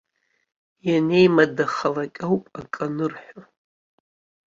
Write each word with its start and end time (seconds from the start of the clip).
Ианеимадахалак 0.87 2.15
ауп 2.25 2.43
акы 2.59 2.81
анырҳәо. 2.91 3.41